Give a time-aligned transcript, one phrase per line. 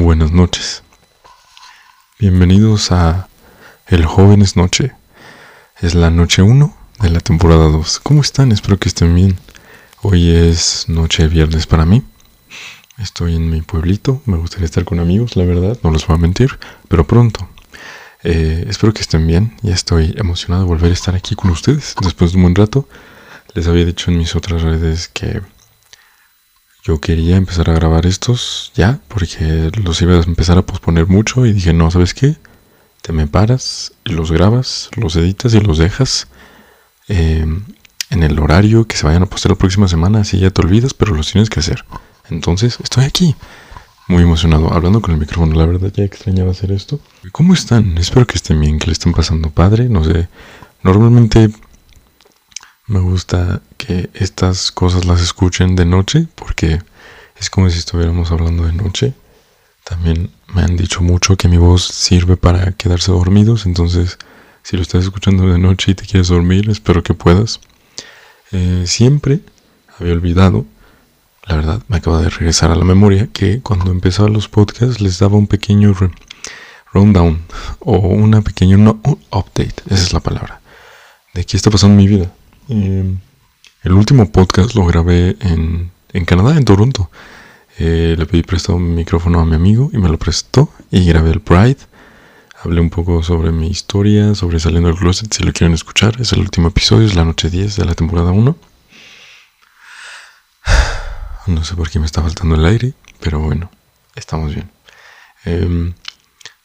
[0.00, 0.82] buenas noches.
[2.18, 3.28] Bienvenidos a
[3.86, 4.92] El Joven es Noche.
[5.80, 8.00] Es la noche 1 de la temporada 2.
[8.00, 8.50] ¿Cómo están?
[8.50, 9.38] Espero que estén bien.
[10.02, 12.02] Hoy es noche de viernes para mí.
[12.98, 14.22] Estoy en mi pueblito.
[14.24, 16.58] Me gustaría estar con amigos, la verdad, no les voy a mentir,
[16.88, 17.48] pero pronto.
[18.22, 19.56] Eh, espero que estén bien.
[19.62, 22.88] Ya estoy emocionado de volver a estar aquí con ustedes después de un buen rato.
[23.54, 25.42] Les había dicho en mis otras redes que
[26.82, 31.44] yo quería empezar a grabar estos ya, porque los iba a empezar a posponer mucho
[31.46, 32.36] y dije, no, ¿sabes qué?
[33.02, 36.28] Te me paras y los grabas, los editas y los dejas
[37.08, 37.46] eh,
[38.10, 40.94] en el horario que se vayan a postar la próxima semana, así ya te olvidas,
[40.94, 41.84] pero los tienes que hacer.
[42.30, 43.34] Entonces, estoy aquí,
[44.08, 47.00] muy emocionado, hablando con el micrófono, la verdad ya extrañaba hacer esto.
[47.32, 47.96] ¿Cómo están?
[47.98, 50.28] Espero que estén bien, que le estén pasando padre, no sé.
[50.82, 51.50] Normalmente
[52.90, 56.80] me gusta que estas cosas las escuchen de noche porque
[57.38, 59.14] es como si estuviéramos hablando de noche.
[59.84, 64.18] También me han dicho mucho que mi voz sirve para quedarse dormidos, entonces
[64.64, 67.60] si lo estás escuchando de noche y te quieres dormir, espero que puedas.
[68.50, 69.38] Eh, siempre
[69.96, 70.66] había olvidado,
[71.46, 75.20] la verdad me acaba de regresar a la memoria, que cuando empezaba los podcasts les
[75.20, 75.94] daba un pequeño
[76.92, 77.40] rundown
[77.78, 78.76] o una pequeña
[79.30, 80.60] update, esa es la palabra,
[81.34, 82.32] de qué está pasando en mi vida.
[82.70, 83.18] Em,
[83.82, 87.10] el último podcast lo grabé en, en Canadá, en Toronto.
[87.78, 91.30] Eh, le pedí prestado un micrófono a mi amigo y me lo prestó y grabé
[91.30, 91.78] el Pride.
[92.62, 96.20] Hablé un poco sobre mi historia, sobre saliendo del closet, si lo quieren escuchar.
[96.20, 98.56] Es el último episodio, es la noche 10 de la temporada 1.
[101.48, 103.68] No sé por qué me está faltando el aire, pero bueno,
[104.14, 104.70] estamos bien.
[105.44, 105.94] Em,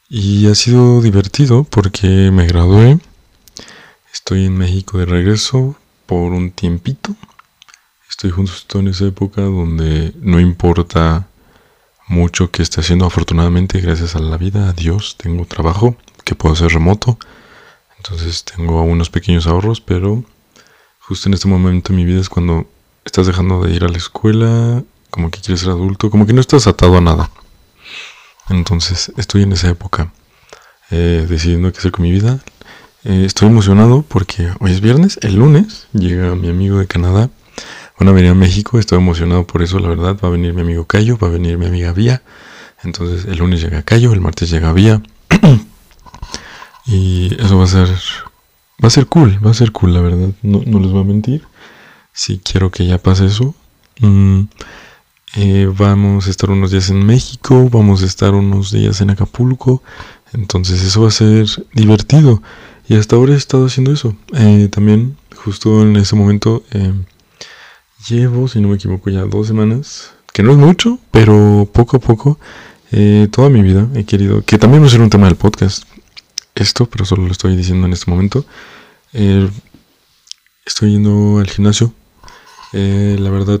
[0.08, 3.00] y ha sido divertido porque me gradué.
[4.12, 5.76] Estoy en México de regreso
[6.06, 7.14] por un tiempito.
[8.08, 11.28] Estoy justo en esa época donde no importa
[12.08, 13.06] mucho que esté haciendo.
[13.06, 17.18] Afortunadamente, gracias a la vida, a Dios, tengo trabajo que puedo hacer remoto.
[17.96, 20.24] Entonces tengo unos pequeños ahorros, pero
[21.00, 22.68] justo en este momento en mi vida es cuando
[23.04, 26.40] estás dejando de ir a la escuela, como que quieres ser adulto, como que no
[26.40, 27.30] estás atado a nada.
[28.48, 30.12] Entonces estoy en esa época,
[30.90, 32.38] eh, decidiendo qué hacer con mi vida.
[33.08, 37.30] Eh, estoy emocionado porque hoy es viernes, el lunes llega mi amigo de Canadá,
[38.00, 40.62] van a venir a México, estoy emocionado por eso, la verdad, va a venir mi
[40.62, 42.22] amigo Cayo, va a venir mi amiga Vía,
[42.82, 45.00] entonces el lunes llega Cayo, el martes llega Vía,
[46.86, 47.88] y eso va a ser,
[48.82, 51.44] va a ser cool, va a ser cool, la verdad, no, les voy a mentir,
[52.12, 53.54] si quiero que ya pase eso.
[54.00, 54.48] Mm,
[55.36, 59.80] eh, vamos a estar unos días en México, vamos a estar unos días en Acapulco,
[60.32, 62.42] entonces eso va a ser divertido.
[62.88, 64.16] Y hasta ahora he estado haciendo eso.
[64.34, 66.92] Eh, también, justo en ese momento, eh,
[68.08, 72.00] llevo, si no me equivoco, ya dos semanas, que no es mucho, pero poco a
[72.00, 72.38] poco,
[72.92, 75.84] eh, toda mi vida he querido, que también va a ser un tema del podcast,
[76.54, 78.44] esto, pero solo lo estoy diciendo en este momento.
[80.64, 81.92] estoy yendo al gimnasio.
[82.72, 83.60] la verdad,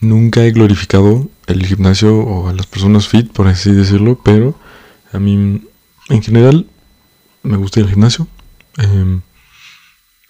[0.00, 4.54] nunca he glorificado el gimnasio o a las personas fit, por así decirlo, pero
[5.12, 5.62] a mí,
[6.08, 6.66] en general,
[7.54, 8.26] me gusta ir al gimnasio.
[8.78, 9.20] Em,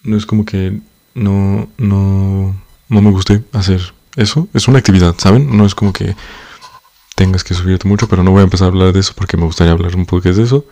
[0.03, 0.79] no es como que
[1.15, 2.55] no, no,
[2.91, 3.81] no me guste hacer
[4.17, 4.47] eso.
[4.53, 5.57] Es una actividad, ¿saben?
[5.57, 6.15] No es como que
[7.17, 9.45] tengas que subirte mucho, pero no voy a empezar a hablar de eso porque me
[9.45, 10.67] gustaría hablar un podcast de eso.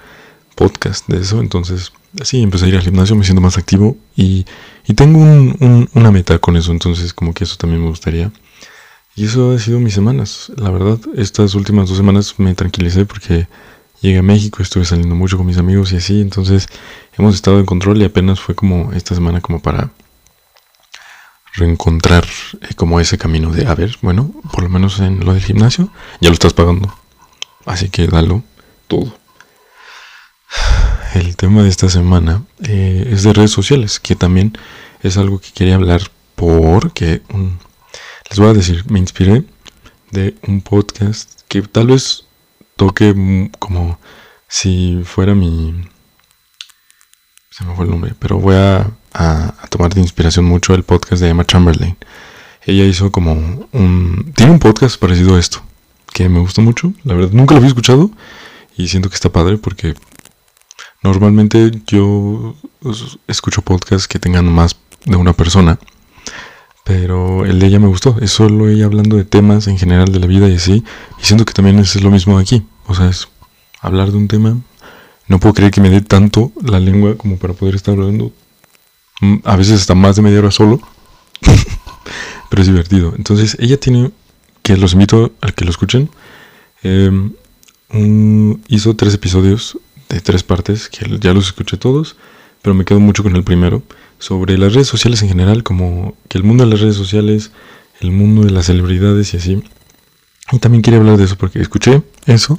[0.54, 1.40] Podcast de eso.
[1.40, 1.92] Entonces,
[2.22, 4.44] sí, empecé a ir al gimnasio, me siento más activo y,
[4.86, 6.70] y tengo un, una meta con eso.
[6.70, 8.30] Entonces, como que eso también me gustaría.
[9.16, 10.52] Y eso ha sido mis semanas.
[10.56, 13.48] La verdad, estas últimas dos semanas me tranquilicé porque
[14.02, 16.68] llegué a México, estuve saliendo mucho con mis amigos y así, entonces
[17.16, 19.90] hemos estado en control y apenas fue como esta semana como para
[21.54, 22.26] reencontrar
[22.62, 25.90] eh, como ese camino de, a ver, bueno, por lo menos en lo del gimnasio,
[26.20, 26.94] ya lo estás pagando,
[27.64, 28.42] así que dalo
[28.88, 29.16] todo.
[31.14, 34.56] El tema de esta semana eh, es de redes sociales, que también
[35.02, 36.02] es algo que quería hablar
[36.34, 37.22] porque,
[38.30, 39.44] les voy a decir, me inspiré
[40.10, 42.24] de un podcast que tal vez
[42.82, 43.96] toque como
[44.48, 45.72] si fuera mi...
[47.50, 48.90] Se me fue el nombre, pero voy a,
[49.68, 51.96] tomar de inspiración mucho el podcast de Emma Chamberlain.
[52.66, 54.32] Ella hizo como un...
[54.34, 55.62] Tiene un podcast parecido a esto,
[56.12, 56.92] que me gusta mucho.
[57.04, 58.10] La verdad, nunca lo había escuchado
[58.76, 59.94] y siento que está padre porque
[61.04, 62.56] normalmente yo
[63.28, 65.78] escucho podcasts que tengan más de una persona.
[66.84, 68.16] Pero el de ella me gustó.
[68.20, 70.82] Es solo ella hablando de temas en general de la vida y así.
[71.22, 72.66] Y siento que también es lo mismo aquí.
[72.86, 73.28] O sea, es
[73.80, 74.56] hablar de un tema.
[75.28, 78.32] No puedo creer que me dé tanto la lengua como para poder estar hablando.
[79.20, 80.80] Mm, a veces hasta más de media hora solo.
[82.50, 83.14] Pero es divertido.
[83.16, 84.10] Entonces, ella tiene,
[84.62, 86.10] que los invito a que lo escuchen.
[86.82, 87.32] Em,
[88.68, 92.16] hizo tres episodios de tres partes, que ya los escuché todos,
[92.60, 93.82] pero me quedo mucho con el primero,
[94.18, 97.50] sobre las redes sociales en general, como que el mundo de las redes sociales,
[98.00, 99.62] el mundo de las celebridades y así.
[100.50, 102.58] Y también quería hablar de eso porque escuché eso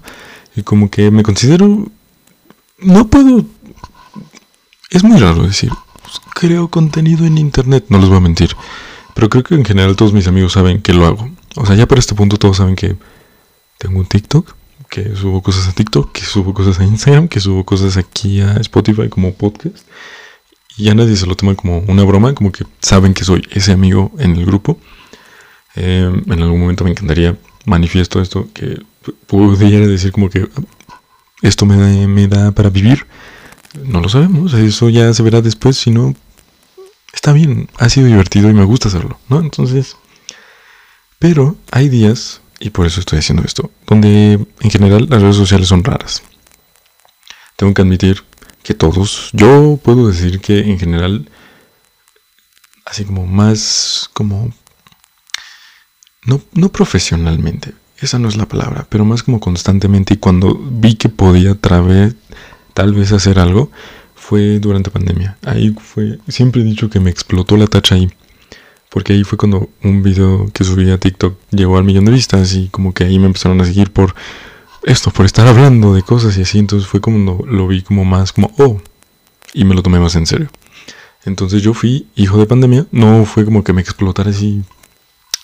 [0.55, 1.87] y como que me considero...
[2.79, 3.45] No puedo...
[4.89, 5.71] Es muy raro decir,
[6.01, 8.55] pues, creo contenido en internet, no les voy a mentir.
[9.13, 11.29] Pero creo que en general todos mis amigos saben que lo hago.
[11.55, 12.95] O sea, ya para este punto todos saben que
[13.77, 14.55] tengo un TikTok,
[14.89, 18.53] que subo cosas a TikTok, que subo cosas a Instagram, que subo cosas aquí a
[18.57, 19.87] Spotify como podcast.
[20.77, 23.71] Y ya nadie se lo toma como una broma, como que saben que soy ese
[23.71, 24.79] amigo en el grupo.
[25.75, 28.81] Eh, en algún momento me encantaría manifiesto esto, que
[29.27, 30.47] pudiera decir como que
[31.41, 33.05] esto me da, me da para vivir.
[33.83, 36.15] No lo sabemos, eso ya se verá después, si no,
[37.13, 39.39] está bien, ha sido divertido y me gusta hacerlo, ¿no?
[39.39, 39.97] Entonces,
[41.19, 45.67] pero hay días, y por eso estoy haciendo esto, donde en general las redes sociales
[45.67, 46.21] son raras.
[47.55, 48.23] Tengo que admitir
[48.63, 51.29] que todos, yo puedo decir que en general,
[52.85, 54.53] así como más como
[56.25, 60.95] no, no profesionalmente, esa no es la palabra, pero más como constantemente y cuando vi
[60.95, 62.15] que podía vez,
[62.73, 63.71] tal vez hacer algo,
[64.15, 65.37] fue durante pandemia.
[65.43, 68.09] Ahí fue, siempre he dicho que me explotó la tacha ahí,
[68.89, 72.53] porque ahí fue cuando un video que subí a TikTok llegó al millón de vistas
[72.53, 74.15] y como que ahí me empezaron a seguir por
[74.83, 78.31] esto, por estar hablando de cosas y así, entonces fue como lo vi como más
[78.31, 78.81] como, oh,
[79.53, 80.49] y me lo tomé más en serio.
[81.25, 84.63] Entonces yo fui hijo de pandemia, no fue como que me explotara así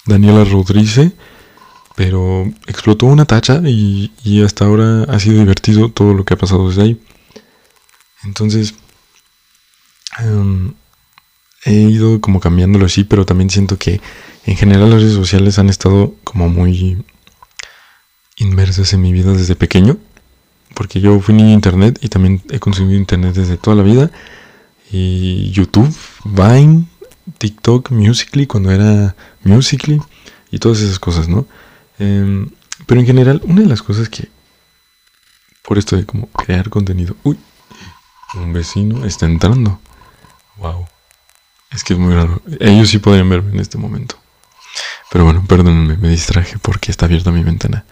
[0.09, 1.13] Daniela Rodríguez,
[1.95, 4.11] pero explotó una tacha y,
[4.43, 7.01] hasta ahora ha sido divertido todo lo que ha pasado desde ahí.
[8.23, 8.73] Entonces,
[10.19, 10.73] em,
[11.65, 14.01] he ido como cambiándolo así, pero también siento que
[14.45, 17.03] en general las redes sociales han estado como muy
[18.37, 19.97] inmersas en mi vida desde pequeño,
[20.73, 24.11] porque yo fui niño internet y también he consumido internet desde toda la vida.
[24.91, 25.93] Y YouTube,
[26.25, 26.85] Vine,
[27.37, 30.01] TikTok, Musically, cuando era Musically
[30.51, 31.47] y todas esas cosas, ¿no?
[31.97, 32.49] Em,
[32.85, 34.29] pero en general, una de las cosas que,
[35.63, 37.37] por esto de como crear contenido, uy,
[38.35, 39.79] un vecino está entrando.
[40.57, 40.87] Wow.
[41.71, 42.41] Es que es muy raro.
[42.59, 44.15] Ellos sí podrían verme en este momento.
[45.11, 47.85] Pero bueno, perdónenme, me distraje porque está abierta mi ventana.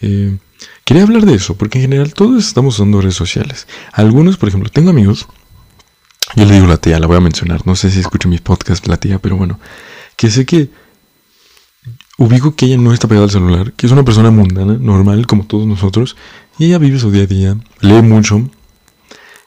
[0.00, 0.36] Eh,
[0.84, 3.66] quería hablar de eso, porque en general todos estamos usando redes sociales.
[3.92, 5.28] Algunos, por ejemplo, tengo amigos
[6.36, 7.66] yo le digo la tía, la voy a mencionar.
[7.66, 9.58] No sé si escucho mis podcasts la tía, pero bueno.
[10.16, 10.70] Que sé que
[12.18, 15.46] ubico que ella no está pegada al celular, que es una persona mundana, normal, como
[15.46, 16.16] todos nosotros.
[16.58, 18.48] Y ella vive su día a día, lee mucho.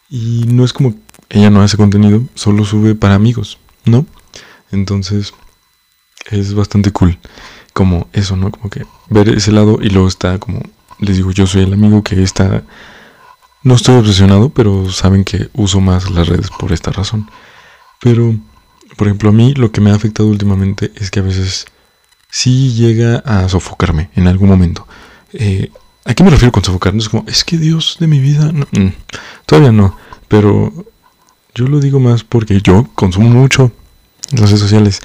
[0.09, 0.95] Y no es como
[1.31, 4.05] ella no hace contenido, solo sube para amigos, ¿no?
[4.71, 5.33] Entonces,
[6.29, 7.17] es bastante cool.
[7.73, 8.51] Como eso, ¿no?
[8.51, 10.61] Como que ver ese lado y luego está como,
[10.99, 12.63] les digo, yo soy el amigo que está
[13.63, 17.29] no estoy obsesionado, pero saben que uso más las redes por esta razón.
[17.99, 18.35] Pero,
[18.97, 21.65] por ejemplo, a mí lo que me ha afectado últimamente es que a veces
[22.29, 24.87] sí llega a sofocarme en algún momento.
[25.33, 25.71] Eh,
[26.05, 26.95] ¿A qué me refiero con sofocar?
[26.95, 28.51] es como, es que Dios de mi vida.
[28.51, 28.93] Mm,
[29.45, 29.95] todavía no,
[30.27, 30.73] pero
[31.53, 33.71] yo lo digo más porque yo consumo mucho
[34.31, 35.01] las redes sociales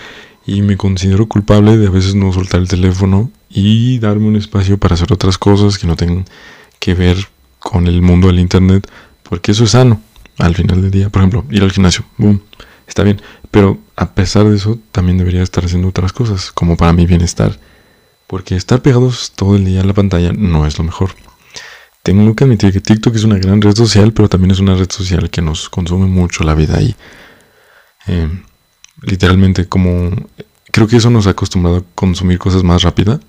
[0.47, 4.79] y me considero culpable de a veces no soltar el teléfono y darme un espacio
[4.79, 6.25] para hacer otras cosas que no tengan
[6.79, 7.29] que ver
[7.77, 8.91] con el mundo del internet,
[9.23, 10.01] porque eso es sano
[10.39, 11.11] al final del día.
[11.11, 12.41] Por ejemplo, ir al gimnasio, boom,
[12.89, 16.95] está bien, pero a pesar de eso también debería estar haciendo otras cosas, como para
[16.95, 17.59] mi bienestar,
[18.27, 21.11] porque estar pegados todo el día a la pantalla no es lo mejor.
[22.03, 24.91] Tengo que admitir que TikTok es una gran red social, pero también es una red
[24.91, 26.97] social que nos consume mucho la vida ahí.
[28.07, 28.31] Eh,
[29.03, 30.13] literalmente, como
[30.73, 33.21] creo que eso nos ha acostumbrado a consumir cosas más rápida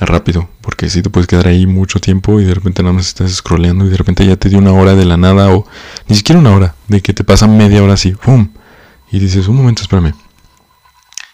[0.00, 3.32] rápido, porque si te puedes quedar ahí mucho tiempo y de repente nada más estás
[3.32, 5.66] scrolleando y de repente ya te dio una hora de la nada o
[6.08, 8.48] ni siquiera una hora, de que te pasa media hora así, ¡pum!
[9.10, 10.14] Y dices, un momento, espérame.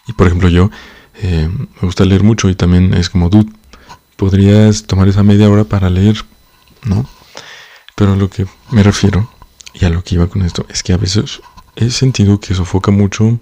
[0.07, 0.69] Y por ejemplo yo
[1.15, 3.49] eh, me gusta leer mucho y también es como, tú
[4.15, 6.23] podrías tomar esa media hora para leer,
[6.83, 7.09] ¿no?
[7.95, 9.29] Pero a lo que me refiero
[9.73, 11.41] y a lo que iba con esto es que a veces
[11.75, 13.39] he sentido que sofoca mucho,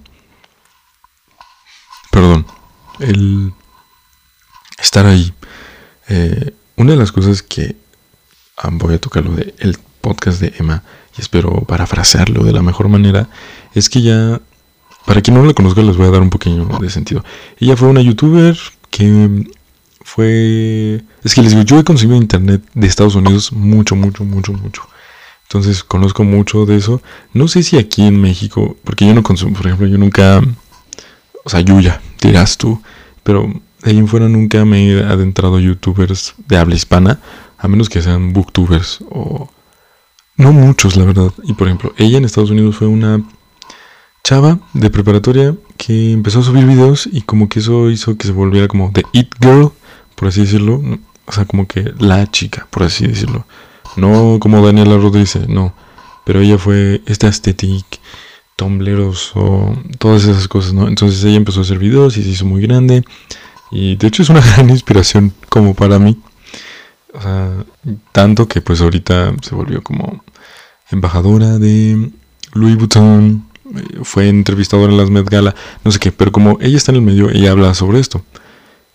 [2.11, 2.45] perdón,
[2.99, 3.53] el
[4.77, 5.33] estar ahí.
[6.07, 7.75] Eh, una de las cosas que
[8.71, 10.83] voy a tocar lo del el podcast de Emma
[11.17, 13.29] y espero parafrasearlo de la mejor manera
[13.73, 14.39] es que ya
[15.05, 17.23] para quien no la conozca les voy a dar un poquito de sentido.
[17.59, 18.57] Ella fue una youtuber
[18.89, 19.47] que
[20.01, 24.53] fue es que les digo, yo he consumido internet de Estados Unidos mucho, mucho, mucho,
[24.53, 24.87] mucho.
[25.43, 27.01] Entonces conozco mucho de eso.
[27.33, 30.41] No sé si aquí en México, porque yo no consumo, por ejemplo, yo nunca,
[31.43, 32.81] o sea, Yuya, dirás tú,
[33.23, 33.49] pero
[33.87, 37.19] ahí en fuera nunca me he adentrado youtubers de habla hispana,
[37.57, 39.49] a menos que sean booktubers o...
[40.37, 41.33] No muchos, la verdad.
[41.43, 43.23] Y por ejemplo, ella en Estados Unidos fue una
[44.23, 48.33] chava de preparatoria que empezó a subir videos y como que eso hizo que se
[48.33, 49.71] volviera como The It Girl,
[50.15, 50.79] por así decirlo.
[51.25, 53.47] O sea, como que la chica, por así decirlo.
[53.95, 55.73] No como Daniela Rodríguez, no.
[56.23, 57.97] Pero ella fue esta estética,
[58.55, 60.87] tumbleros o todas esas cosas, ¿no?
[60.87, 63.03] Entonces ella empezó a hacer videos y se hizo muy grande.
[63.71, 66.19] Y de hecho es una gran inspiración como para mí.
[67.13, 67.65] O sea,
[68.11, 70.23] tanto que pues ahorita se volvió como
[70.91, 72.11] embajadora de
[72.53, 76.77] Louis Vuitton, eh, fue entrevistadora en las Met Gala, no sé qué, pero como ella
[76.77, 78.23] está en el medio, ella habla sobre esto.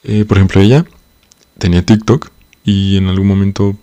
[0.05, 0.85] Eh, por ejemplo, ella
[1.59, 2.31] tenía TikTok
[2.65, 3.77] y en algún momento,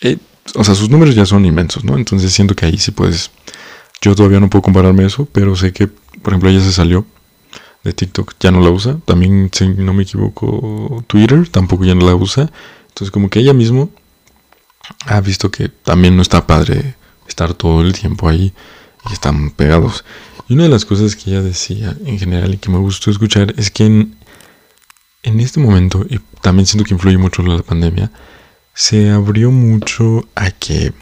[0.00, 0.18] eh,
[0.54, 1.96] o sea, sus números ya son inmensos, ¿no?
[1.96, 3.30] Entonces siento que ahí sí puedes,
[4.00, 7.06] yo todavía no puedo compararme eso, pero sé que, por ejemplo, ella se salió
[7.84, 12.06] de TikTok, ya no la usa, también, si no me equivoco, Twitter tampoco ya no
[12.06, 12.50] la usa,
[12.88, 13.90] entonces como que ella mismo
[15.06, 16.96] ha visto que también no está padre
[17.28, 18.52] estar todo el tiempo ahí
[19.08, 20.04] y están pegados.
[20.48, 23.54] Y una de las cosas que ella decía en general y que me gustó escuchar
[23.58, 24.16] es que en,
[25.22, 28.10] en este momento, y también siento que influye mucho la pandemia,
[28.74, 30.92] se abrió mucho a que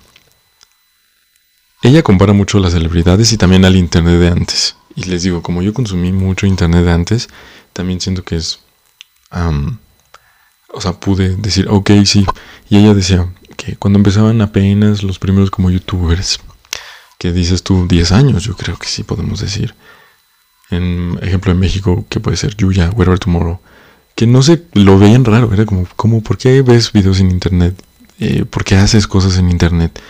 [1.83, 4.77] ella compara mucho las celebridades y también al internet de antes.
[4.97, 7.29] Y les digo, como yo consumí mucho internet antes,
[7.73, 8.61] también siento que es...
[9.31, 12.27] o sea, pude decir, ok, sí.
[12.71, 16.41] Y ella decía que cuando empezaban apenas los primeros como youtubers,
[17.19, 19.75] que dices tú 10 años, yo creo que sí podemos decir.
[20.71, 23.61] En ejemplo en México, que puede ser Yuya, Wherever Tomorrow,
[24.15, 27.81] que no sé, lo veían raro, era como, como ¿por qué ves videos en internet?
[28.19, 30.01] Eh, ¿Por qué haces cosas en internet?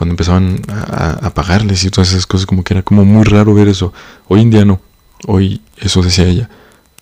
[0.00, 3.68] Cuando empezaban a, pagarles y todas esas cosas, como que era como muy raro ver
[3.68, 3.92] eso.
[4.28, 4.80] Hoy en día no,
[5.26, 6.48] hoy eso decía ella.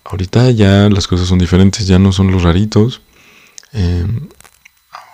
[0.03, 2.99] Ahorita ya las cosas son diferentes, ya no son los raritos.
[3.71, 4.05] Eh,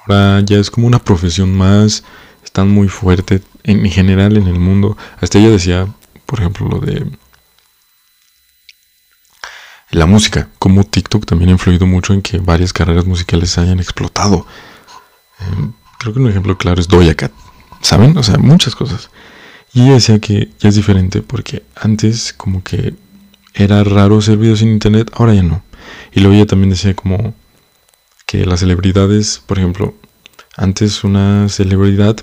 [0.07, 2.03] ahora ya es como una profesión más,
[2.43, 4.97] están muy fuerte en general en el mundo.
[5.21, 5.87] Hasta ella decía,
[6.25, 7.05] por ejemplo, lo de
[9.91, 14.47] la música, como TikTok también ha influido mucho en que varias carreras musicales hayan explotado.
[15.39, 17.31] Em, creo que un ejemplo claro es Doja Cat,
[17.85, 18.17] ¿saben?
[18.17, 19.09] O sea, muchas cosas.
[19.71, 22.95] Y ella decía que ya es diferente porque antes como que
[23.53, 25.63] era raro hacer videos en internet, ahora ya no.
[26.11, 27.35] Y luego ella también decía como
[28.25, 29.93] que las celebridades, por ejemplo,
[30.57, 32.17] antes una celebridad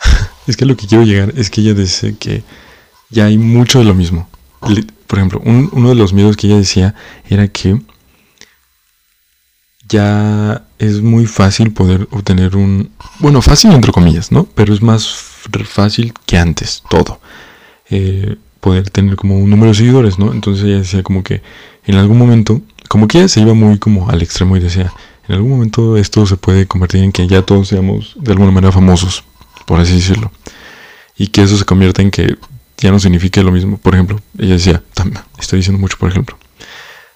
[0.46, 2.42] es que lo que quiero llegar es que ella dice que
[3.10, 4.28] ya hay mucho de lo mismo.
[5.06, 6.94] Por ejemplo, uno de los miedos que ella decía
[7.28, 7.78] era que
[9.92, 12.90] ya es muy fácil poder obtener un...
[13.18, 14.44] Bueno, fácil entre comillas, ¿no?
[14.54, 15.06] Pero es más
[15.66, 17.20] fácil que antes, todo.
[17.90, 20.32] Eh, poder tener como un número de seguidores, ¿no?
[20.32, 21.42] Entonces ella decía como que
[21.84, 24.92] en algún momento, como que ella se iba muy como al extremo y decía,
[25.28, 28.72] en algún momento esto se puede convertir en que ya todos seamos de alguna manera
[28.72, 29.24] famosos
[29.66, 30.32] por así decirlo.
[31.16, 32.36] Y que eso se convierta en que
[32.78, 33.76] ya no signifique lo mismo.
[33.78, 34.82] Por ejemplo, ella decía,
[35.38, 36.38] estoy diciendo mucho, por ejemplo,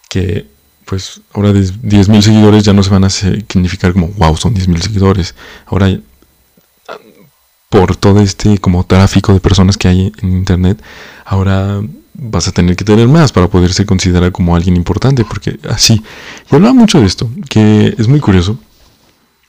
[0.08, 0.46] que
[0.86, 5.34] pues ahora 10.000 seguidores ya no se van a significar como, wow, son 10.000 seguidores.
[5.66, 5.94] Ahora,
[7.68, 10.82] por todo este como tráfico de personas que hay en Internet,
[11.24, 11.82] ahora
[12.14, 16.02] vas a tener que tener más para poderse considerar como alguien importante, porque así.
[16.50, 18.58] Y hablaba mucho de esto, que es muy curioso.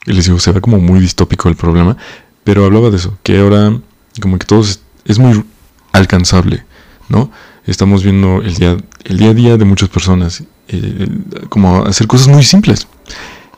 [0.06, 1.96] Y les digo, se ve como muy distópico el problema,
[2.44, 3.78] pero hablaba de eso, que ahora
[4.20, 4.64] como que todo
[5.04, 5.44] es, muy
[5.92, 6.64] alcanzable,
[7.08, 7.30] ¿no?
[7.64, 11.08] Estamos viendo el día, el día a día de muchas personas, eh,
[11.48, 12.86] como hacer cosas muy simples.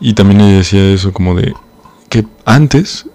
[0.01, 1.53] Y también ella decía eso como de
[2.09, 3.07] que antes,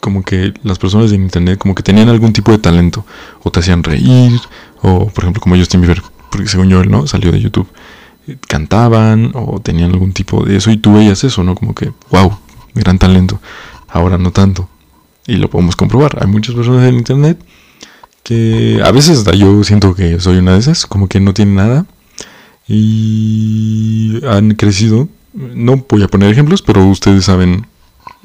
[0.00, 3.04] como que las personas de internet como que tenían algún tipo de talento,
[3.42, 4.40] o te hacían reír,
[4.82, 7.06] o por ejemplo como Justin Bieber, porque según yo él, ¿no?
[7.06, 7.68] Salió de YouTube,
[8.26, 11.54] eh, cantaban, o tenían algún tipo de eso, y tú veías eso, ¿no?
[11.54, 12.38] Como que, wow,
[12.74, 13.40] gran talento.
[13.88, 14.68] Ahora no tanto.
[15.26, 16.18] Y lo podemos comprobar.
[16.20, 17.38] Hay muchas personas en internet
[18.22, 21.86] que a veces yo siento que soy una de esas, como que no tienen nada
[22.68, 25.08] y han crecido.
[25.32, 27.66] No voy a poner ejemplos, pero ustedes saben,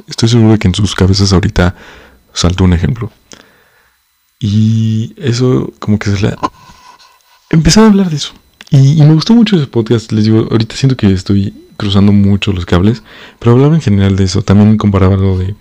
[0.08, 1.75] estoy seguro de que en sus cabezas ahorita
[2.34, 3.12] saltó un ejemplo.
[4.39, 6.36] Y eso como que se le...
[7.50, 8.34] Empezar a hablar de eso.
[8.70, 10.12] Y, y, me gustó mucho ese podcast.
[10.12, 13.03] Les digo, ahorita siento que estoy cruzando mucho los cables,
[13.39, 14.41] pero hablaba en general de eso.
[14.41, 15.56] También comparaba lo de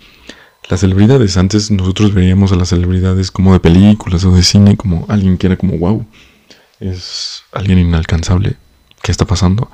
[0.69, 1.37] las celebridades.
[1.37, 5.47] Antes nosotros veíamos a las celebridades como de películas o de cine, como alguien que
[5.47, 6.05] era como, wow,
[6.81, 8.57] es alguien inalcanzable.
[9.07, 9.71] ¿Qué está pasando?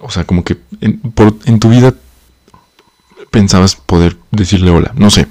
[0.00, 1.94] O sea, como que en, tu vida
[3.30, 5.28] pensabas poder decirle hola, no sé.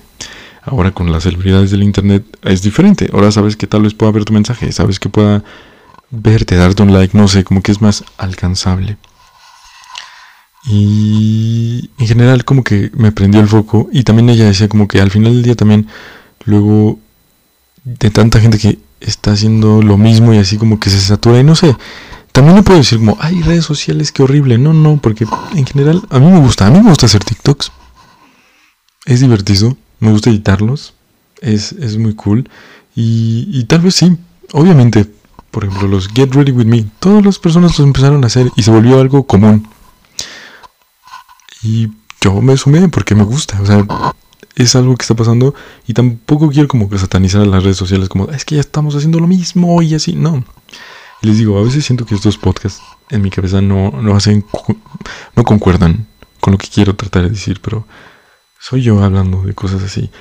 [0.62, 3.10] Ahora con las celebridades del internet es diferente.
[3.12, 5.44] Ahora sabes que tal vez pueda ver tu mensaje, sabes que pueda
[6.10, 8.96] verte, darte un like, no sé, como que es más alcanzable.
[10.66, 15.02] Y en general como que me prendió el foco y también ella decía como que
[15.02, 15.90] al final del día también
[16.46, 16.98] luego
[17.84, 21.44] de tanta gente que está haciendo lo mismo y así como que se satura y
[21.44, 21.76] no sé,
[22.34, 24.58] también no puedo decir como, ay, redes sociales, qué horrible.
[24.58, 25.26] No, no, porque
[25.56, 27.72] en general a mí me gusta, a mí me gusta hacer TikToks.
[29.06, 30.96] Es divertido, me gusta editarlos,
[31.42, 32.50] es, es muy cool.
[32.96, 34.18] Y, y tal vez sí,
[34.52, 35.10] obviamente,
[35.52, 38.64] por ejemplo, los Get Ready With Me, todas las personas los empezaron a hacer y
[38.64, 39.68] se volvió algo común.
[41.62, 43.86] Y yo me sumé porque me gusta, o sea,
[44.56, 45.54] es algo que está pasando
[45.86, 48.96] y tampoco quiero como que satanizar a las redes sociales como, es que ya estamos
[48.96, 50.44] haciendo lo mismo y así, no.
[51.24, 54.46] Les digo, a veces siento que estos podcasts en mi cabeza no, no hacen,
[55.36, 56.06] no concuerdan
[56.40, 57.88] con lo que quiero tratar de decir, pero
[58.60, 60.12] soy yo hablando de cosas así.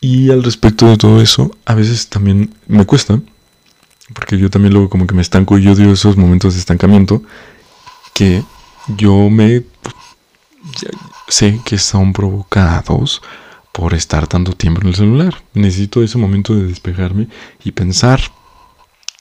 [0.00, 3.20] Y al respecto de todo eso, a veces también me cuesta,
[4.14, 7.22] porque yo también luego como que me estanco y odio esos momentos de estancamiento,
[8.14, 8.42] que
[8.96, 9.62] yo me
[11.28, 13.22] sé que son provocados
[13.72, 15.42] por estar tanto tiempo en el celular.
[15.54, 17.28] Necesito ese momento de despejarme
[17.62, 18.20] y pensar,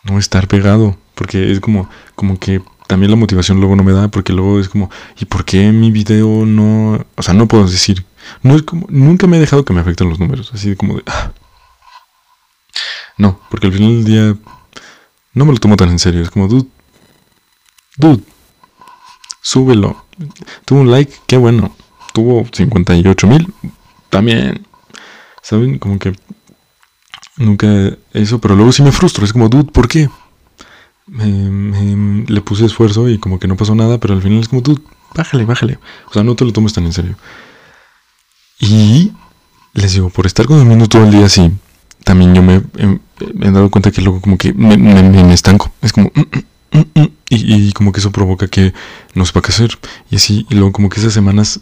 [0.03, 4.07] no estar pegado, porque es como, como que también la motivación luego no me da,
[4.07, 7.05] porque luego es como, ¿y por qué mi video no?
[7.17, 8.05] O sea, no puedo decir,
[8.41, 11.03] no es como, nunca me he dejado que me afecten los números, así como de,
[11.07, 11.33] ah.
[13.17, 14.37] no, porque al final del día
[15.33, 16.69] no me lo tomo tan en serio, es como, dude,
[17.97, 18.23] dude,
[19.41, 20.05] súbelo,
[20.63, 21.75] tuvo un like, qué bueno,
[22.13, 23.53] tuvo 58 mil,
[24.09, 24.65] también,
[25.41, 25.79] ¿saben?
[25.79, 26.13] Como que
[27.35, 27.67] nunca
[28.13, 30.07] eso, pero luego sí me frustro, es como, dude, ¿por qué?
[31.09, 34.61] Me, le puse esfuerzo y como que no pasó nada, pero al final es como,
[34.61, 34.81] dude,
[35.15, 35.79] bájale, bájale.
[36.09, 37.15] O sea, no te lo tomes tan en serio.
[38.59, 39.11] Y
[39.73, 41.51] les digo, por estar consumiendo todo el día así,
[42.03, 45.71] también yo me, he dado cuenta que luego como que me, estanco.
[45.81, 46.11] Es como...
[46.13, 48.73] Mm, mm, mm, y, y, como que eso provoca que
[49.13, 49.77] no sepa qué hacer.
[50.09, 51.61] Y así, y luego como que esas semanas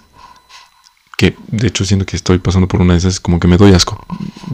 [1.17, 3.73] que de hecho siento que estoy pasando por una de esas, como que me doy
[3.73, 4.05] asco,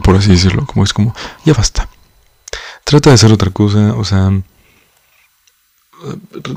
[0.02, 1.88] por así decirlo, como es como, ya basta.
[2.84, 4.32] Trata de hacer otra cosa, o sea,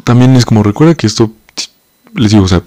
[0.03, 1.31] también es como, recuerda que esto,
[2.13, 2.63] les digo, o sea,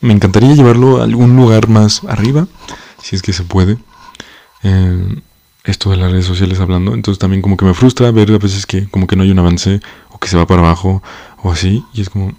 [0.00, 2.46] me encantaría llevarlo a algún lugar más arriba,
[3.02, 3.78] si es que se puede.
[4.62, 5.22] Eh,
[5.64, 8.64] esto de las redes sociales hablando, entonces también como que me frustra ver a veces
[8.64, 11.02] que como que no hay un avance o que se va para abajo
[11.42, 12.32] o así, y es como,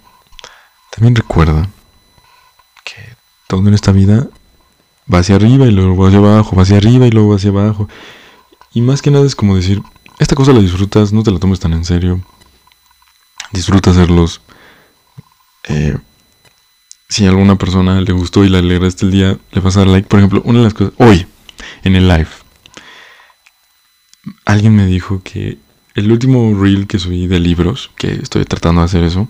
[0.90, 1.68] también recuerda
[3.50, 4.28] todo en esta vida
[5.12, 7.50] va hacia arriba y luego va hacia abajo, va hacia arriba y luego va hacia
[7.50, 7.88] abajo.
[8.72, 9.82] Y más que nada es como decir,
[10.20, 12.20] esta cosa la disfrutas, no te la tomes tan en serio.
[13.52, 14.40] Disfruta hacerlos.
[15.68, 15.96] Eh,
[17.08, 19.88] si a alguna persona le gustó y le alegraste el día, le vas a dar
[19.88, 20.08] like.
[20.08, 21.26] Por ejemplo, una de las cosas, hoy,
[21.82, 22.28] en el live,
[24.44, 25.58] alguien me dijo que
[25.94, 29.28] el último reel que subí de libros, que estoy tratando de hacer eso,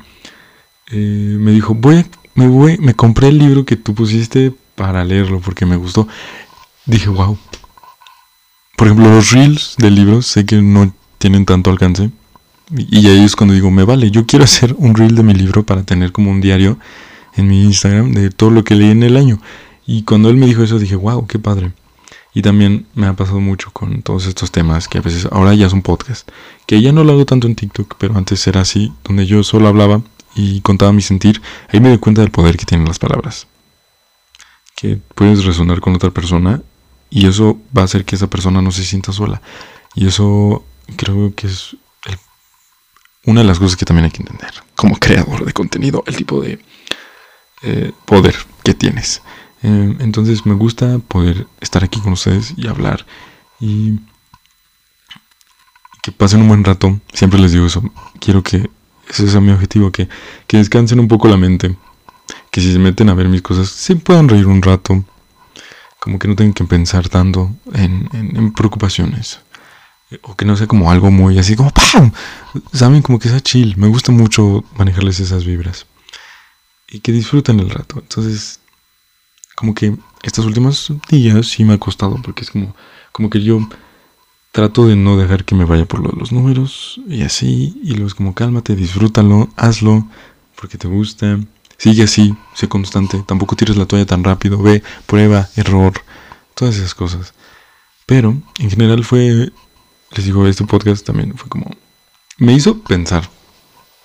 [0.91, 2.05] eh, me dijo, voy
[2.35, 6.09] me, voy, me compré el libro que tú pusiste para leerlo porque me gustó.
[6.87, 7.39] Dije, wow.
[8.77, 12.11] Por ejemplo, los reels de libros sé que no tienen tanto alcance.
[12.77, 15.65] Y ahí es cuando digo, me vale, yo quiero hacer un reel de mi libro
[15.65, 16.79] para tener como un diario
[17.35, 19.41] en mi Instagram de todo lo que leí en el año.
[19.87, 21.73] Y cuando él me dijo eso dije, wow, qué padre.
[22.33, 25.67] Y también me ha pasado mucho con todos estos temas que a veces ahora ya
[25.67, 26.29] es un podcast.
[26.67, 29.67] Que ya no lo hago tanto en TikTok, pero antes era así, donde yo solo
[29.67, 30.03] hablaba
[30.37, 33.49] y contaba mi sentir, ahí me doy cuenta del poder que tienen las palabras.
[34.77, 36.63] Que puedes resonar con otra persona
[37.11, 39.43] y eso va a hacer que esa persona no se sienta sola.
[39.97, 40.65] Y eso
[40.97, 41.77] creo que es
[43.27, 46.41] una de las cosas que también hay que entender como creador de contenido, el tipo
[46.41, 46.59] de
[47.63, 49.23] eh, poder que tienes.
[49.63, 53.05] Eh, entonces me gusta poder estar aquí con ustedes y hablar
[53.61, 54.01] y
[56.03, 56.99] que pasen un buen rato.
[57.13, 57.83] Siempre les digo eso.
[58.21, 58.71] Quiero que
[59.11, 60.09] ese es mi objetivo, que,
[60.47, 61.77] que descansen un poco la mente.
[62.51, 65.05] Que si se meten a ver mis cosas, se puedan reír un rato.
[65.99, 69.41] Como que no tengan que pensar tanto en, en, preocupaciones.
[70.23, 72.13] O que no sea como algo muy así como ¡pam!
[72.73, 73.77] Saben, como que sea chill.
[73.77, 75.87] Me gusta mucho manejarles esas vibras.
[76.89, 78.01] Y que disfruten el rato.
[78.01, 78.61] Entonces,
[79.55, 82.21] como que estos últimos días sí me ha costado.
[82.23, 82.75] Porque es como,
[83.13, 83.61] como que yo
[84.53, 87.81] trato de no dejar que me vaya por los números y así.
[87.83, 90.09] Y es como cálmate, disfrútalo, hazlo
[90.61, 91.39] porque te gusta.
[91.79, 93.23] Sigue así, sé constante.
[93.27, 94.61] Tampoco tires la toalla tan rápido.
[94.61, 95.95] Ve, prueba, error,
[96.55, 97.33] todas esas cosas.
[98.05, 99.51] Pero en general fue,
[100.11, 101.71] les digo, este podcast también fue como,
[102.39, 103.29] me hizo pensar.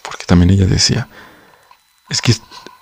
[0.04, 1.10] Porque también ella decía,
[2.10, 2.34] es que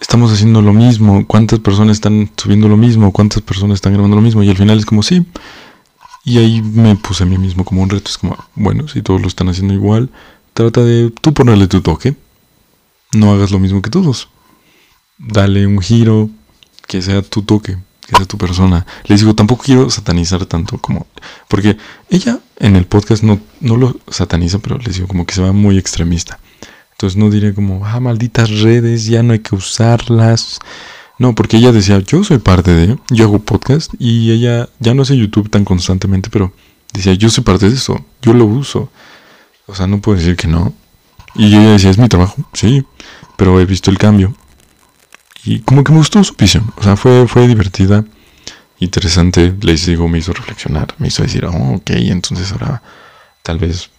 [0.01, 1.25] estamos haciendo lo mismo.
[1.25, 3.13] ¿Cuántas personas están subiendo lo mismo?
[3.13, 4.43] ¿Cuántas personas están grabando lo mismo?
[4.43, 5.25] Y al final es como, sí,
[6.25, 8.09] y ahí me puse a mí mismo como un reto.
[8.09, 10.09] Es como, bueno, si todos lo están haciendo igual,
[10.53, 12.15] trata de tú ponerle tu toque.
[13.13, 14.29] No hagas lo mismo que todos.
[15.17, 16.29] Dale un giro,
[16.87, 18.85] que sea tu toque, que sea tu persona.
[19.05, 21.07] Les digo, tampoco quiero satanizar tanto como...
[21.47, 21.77] Porque
[22.09, 25.51] ella en el podcast no, no lo sataniza, pero les digo como que se va
[25.51, 26.39] muy extremista.
[26.91, 30.59] Entonces no diré como, ah, malditas redes, ya no hay que usarlas.
[31.17, 35.03] No, porque ella decía, yo soy parte de, yo hago podcast y ella ya no
[35.03, 36.53] hace YouTube tan constantemente, pero
[36.93, 38.89] decía, yo soy parte de eso, yo lo uso.
[39.67, 40.73] O sea, no puedo decir que no.
[41.35, 42.83] Y ella decía, es mi trabajo, sí,
[43.37, 44.35] pero he visto el cambio.
[45.45, 48.05] Y como que me gustó su visión, o sea, fue, fue divertida,
[48.79, 52.81] interesante, les digo, me hizo reflexionar, me hizo decir, oh, ok, entonces ahora
[53.41, 53.89] tal vez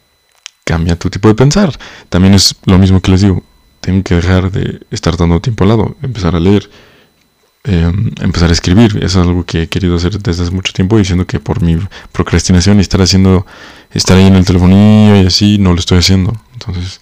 [0.65, 1.79] cambia tu tipo de pensar.
[2.09, 3.43] También es lo mismo que les digo,
[3.81, 6.71] tengo que dejar de estar dando tiempo al lado, empezar a leer,
[7.65, 8.97] em, empezar a escribir.
[8.97, 11.77] Eso es algo que he querido hacer desde hace mucho tiempo, diciendo que por mi
[12.13, 13.47] procrastinación y estar haciendo,
[13.91, 16.33] estar ahí en el telefonillo y así, no lo estoy haciendo.
[16.55, 17.01] Entonces,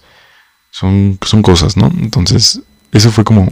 [0.71, 1.91] son, son cosas, ¿no?
[2.01, 3.49] Entonces, eso fue como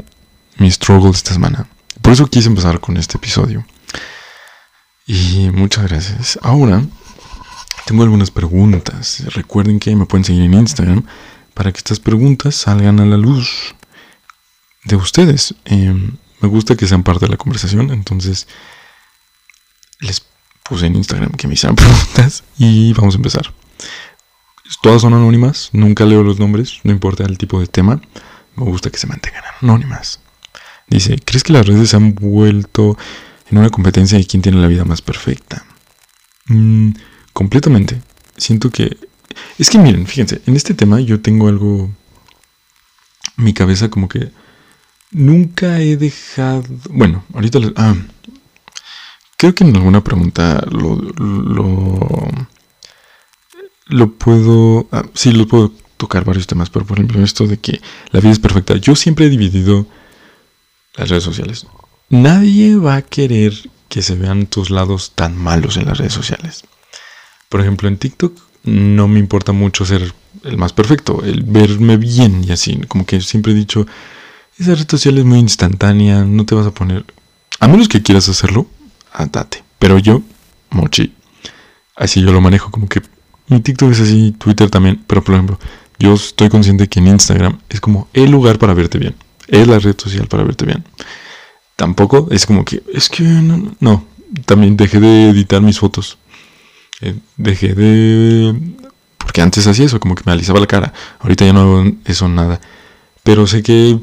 [0.58, 1.68] mi struggle esta semana.
[2.02, 3.66] Por eso quise empezar con este episodio.
[5.06, 6.40] Y muchas gracias.
[6.42, 6.84] Ahora
[7.86, 9.24] tengo algunas preguntas.
[9.34, 11.06] Recuerden que me pueden seguir en Instagram
[11.54, 13.76] para que estas preguntas salgan a la luz
[14.86, 15.54] de ustedes.
[15.66, 18.48] Em, me gusta que sean parte de la conversación, entonces
[20.00, 20.26] les
[20.64, 23.54] puse en Instagram que me hicieran preguntas y vamos a empezar.
[24.82, 28.02] Todas son anónimas, nunca leo los nombres, no importa el tipo de tema,
[28.56, 30.21] me gusta que se mantengan anónimas.
[30.88, 32.98] Dice, ¿crees que las redes se han vuelto
[33.50, 35.66] en una competencia de quién tiene la vida más perfecta?
[36.48, 36.92] Mm,
[37.34, 38.02] completamente.
[38.38, 38.98] Siento que...
[39.58, 41.90] Es que miren, fíjense, en este tema yo tengo algo...
[43.38, 44.32] Mi cabeza como que...
[45.12, 46.64] Nunca he dejado...
[46.90, 47.60] Bueno, ahorita...
[47.76, 47.96] Ah,
[49.38, 50.96] creo que en alguna pregunta lo...
[50.96, 52.28] Lo,
[53.88, 54.88] lo puedo...
[54.92, 57.80] Ah, sí, lo puedo tocar varios temas, pero por ejemplo esto de que
[58.12, 58.76] la vida es perfecta.
[58.76, 59.86] Yo siempre he dividido
[60.96, 61.66] las redes sociales.
[62.10, 63.54] Nadie va a querer
[63.88, 66.64] que se vean tus lados tan malos en las redes sociales.
[67.50, 72.44] Por ejemplo, en TikTok no me importa mucho ser el más perfecto, el verme bien
[72.44, 72.80] y así.
[72.88, 73.86] Como que siempre he dicho,
[74.58, 77.06] esa red social es muy instantánea, no te vas a poner...
[77.60, 78.68] A menos que quieras hacerlo,
[79.14, 79.64] andate.
[79.78, 80.22] Pero yo,
[80.70, 81.14] mochi,
[81.96, 83.02] así yo lo manejo, como que
[83.48, 85.60] mi TikTok es así, Twitter también, pero por ejemplo,
[86.00, 89.16] yo estoy consciente que en Instagram es como el lugar para verte bien,
[89.52, 90.84] es la red social para verte bien.
[91.76, 94.06] Tampoco es como que, es que no, no.
[94.46, 96.18] también dejé de editar mis fotos.
[97.02, 98.56] Eh, dejé de...
[99.18, 100.94] Porque antes hacía eso, como que me alisaba la cara.
[101.20, 102.60] Ahorita ya no hago eso nada.
[103.24, 104.00] Pero sé que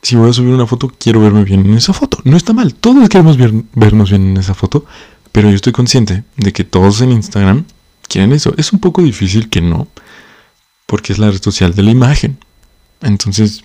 [0.00, 2.18] si voy a subir una foto, quiero verme bien en esa foto.
[2.24, 4.84] No está mal, todos queremos vernos bien en esa foto.
[5.30, 7.64] Pero yo estoy consciente de que todos en Instagram
[8.08, 8.54] quieren eso.
[8.56, 9.86] Es un poco difícil que no.
[10.86, 12.38] Porque es la red social de la imagen.
[13.00, 13.64] Entonces,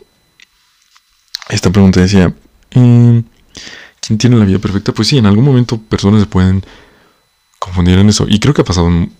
[1.49, 2.33] esta pregunta decía,
[2.71, 3.23] eh,
[4.01, 4.93] ¿quién tiene la vida perfecta?
[4.93, 6.63] Pues sí, en algún momento personas se pueden
[7.59, 8.25] confundir en eso.
[8.27, 9.11] Y creo que ha pasado en,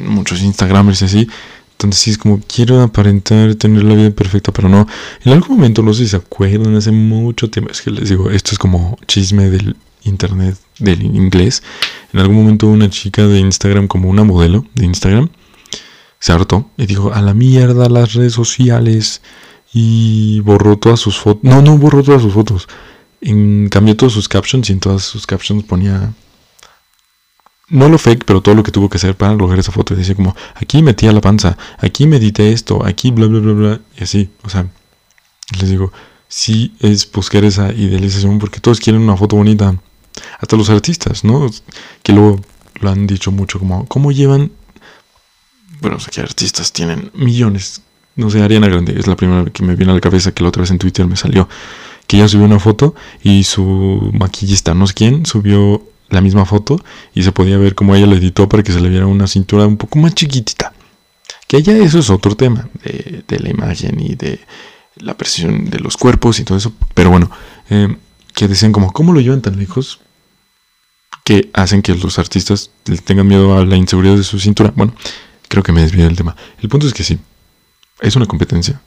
[0.00, 1.28] muchos Instagramers y así.
[1.72, 4.86] Entonces sí es como, quiero aparentar tener la vida perfecta, pero no.
[5.24, 8.30] En algún momento, no sé si se acuerdan, hace mucho tiempo, es que les digo,
[8.30, 11.62] esto es como chisme del internet, del inglés.
[12.12, 15.30] En algún momento una chica de Instagram, como una modelo de Instagram,
[16.18, 19.22] se hartó y dijo, a la mierda las redes sociales.
[19.72, 21.42] Y borró todas sus fotos.
[21.44, 22.68] No, no borró todas sus fotos.
[23.20, 26.12] En, cambió todos sus captions y en todas sus captions ponía
[27.70, 29.94] no lo fake, pero todo lo que tuvo que hacer para lograr esa foto.
[29.94, 33.80] Decía como, aquí metía la panza, aquí medité esto, aquí bla, bla, bla, bla.
[33.98, 34.66] Y así, o sea,
[35.60, 35.92] les digo,
[36.28, 39.76] sí es buscar esa idealización porque todos quieren una foto bonita.
[40.40, 41.48] Hasta los artistas, ¿no?
[42.02, 42.40] Que luego
[42.80, 44.50] lo han dicho mucho como, ¿cómo llevan?
[45.80, 47.82] Bueno, o sea, que artistas tienen millones.
[48.18, 50.48] No sé, Ariana Grande es la primera que me viene a la cabeza que la
[50.48, 51.48] otra vez en Twitter me salió.
[52.08, 56.82] Que ella subió una foto y su maquillista, no sé quién, subió la misma foto
[57.14, 59.68] y se podía ver cómo ella la editó para que se le viera una cintura
[59.68, 60.72] un poco más chiquitita.
[61.46, 64.40] Que ya eso es otro tema de, la imagen y de
[64.96, 66.72] la presión de los cuerpos y todo eso.
[66.94, 67.30] Pero bueno,
[67.70, 67.96] eh,
[68.34, 70.00] que decían como, ¿cómo lo llevan tan lejos?
[71.22, 72.72] Que hacen que los artistas
[73.04, 74.72] tengan miedo a la inseguridad de su cintura.
[74.74, 74.92] Bueno,
[75.46, 76.34] creo que me desvié del tema.
[76.60, 77.20] El punto es que sí,
[78.00, 78.80] es una competencia.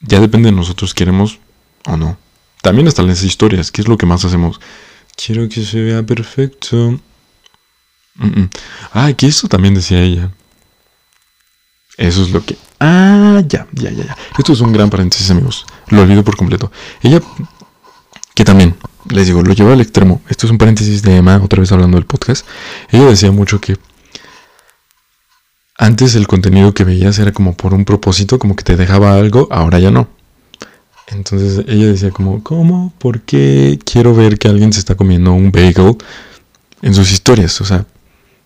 [0.00, 1.38] Ya depende de nosotros, queremos
[1.86, 2.18] o no.
[2.62, 4.60] También hasta las historias, ¿qué es lo que más hacemos?
[5.16, 7.00] Quiero que se vea perfecto.
[8.92, 10.30] Ah, que eso también decía ella.
[11.96, 12.56] Eso es lo que...
[12.80, 14.16] Ah, ya, ya, ya, ya.
[14.38, 15.64] Esto es un gran paréntesis, amigos.
[15.88, 16.72] Lo olvido por completo.
[17.02, 17.20] Ella,
[18.34, 18.76] que también,
[19.08, 20.20] les digo, lo lleva al extremo.
[20.28, 22.46] Esto es un paréntesis de Emma, otra vez hablando del podcast.
[22.90, 23.76] Ella decía mucho que
[25.76, 29.48] antes el contenido que veías era como por un propósito, como que te dejaba algo,
[29.50, 30.08] ahora ya no.
[31.08, 32.92] Entonces ella decía como, ¿cómo?
[32.98, 35.96] ¿Por qué quiero ver que alguien se está comiendo un bagel
[36.82, 37.60] en sus historias?
[37.60, 37.86] O sea,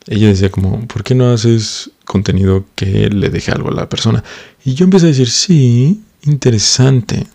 [0.07, 4.25] ella decía como, ¿por qué no haces contenido que le deje algo a la persona?
[4.65, 7.27] Y yo empecé a decir, sí, interesante.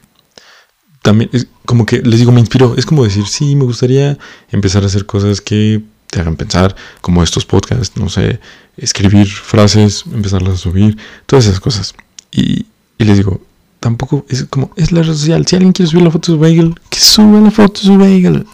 [1.01, 1.29] También,
[1.65, 2.75] como que les digo, me inspiró.
[2.77, 4.17] Es como decir, sí, me gustaría
[4.51, 8.39] empezar a hacer cosas que te hagan pensar, como estos podcasts, no sé,
[8.77, 11.95] escribir frases, empezarlas a subir, todas esas cosas.
[12.31, 12.67] Y,
[12.99, 13.41] y les digo,
[13.79, 15.45] tampoco es como, es la red social.
[15.47, 17.97] Si alguien quiere subir la foto de su bagel, que suba la foto de su
[17.97, 18.45] bagel.